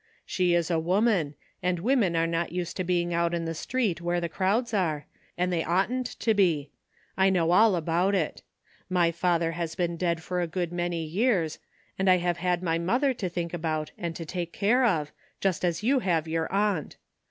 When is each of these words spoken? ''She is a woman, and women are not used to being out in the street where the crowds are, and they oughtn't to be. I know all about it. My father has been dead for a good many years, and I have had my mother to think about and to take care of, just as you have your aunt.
''She 0.27 0.55
is 0.57 0.71
a 0.71 0.79
woman, 0.79 1.35
and 1.61 1.77
women 1.77 2.15
are 2.15 2.25
not 2.25 2.51
used 2.51 2.75
to 2.77 2.83
being 2.83 3.13
out 3.13 3.35
in 3.35 3.45
the 3.45 3.53
street 3.53 4.01
where 4.01 4.19
the 4.19 4.27
crowds 4.29 4.73
are, 4.73 5.05
and 5.37 5.53
they 5.53 5.63
oughtn't 5.63 6.07
to 6.21 6.33
be. 6.33 6.71
I 7.15 7.29
know 7.29 7.51
all 7.51 7.75
about 7.75 8.15
it. 8.15 8.41
My 8.89 9.11
father 9.11 9.51
has 9.51 9.75
been 9.75 9.97
dead 9.97 10.23
for 10.23 10.41
a 10.41 10.47
good 10.47 10.71
many 10.73 11.03
years, 11.05 11.59
and 11.99 12.09
I 12.09 12.17
have 12.17 12.37
had 12.37 12.63
my 12.63 12.79
mother 12.79 13.13
to 13.13 13.29
think 13.29 13.53
about 13.53 13.91
and 13.95 14.15
to 14.15 14.25
take 14.25 14.51
care 14.51 14.83
of, 14.85 15.11
just 15.39 15.63
as 15.63 15.83
you 15.83 15.99
have 15.99 16.27
your 16.27 16.51
aunt. 16.51 16.97